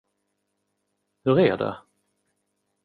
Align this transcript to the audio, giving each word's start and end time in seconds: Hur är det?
Hur 1.23 1.39
är 1.39 1.57
det? 1.57 1.77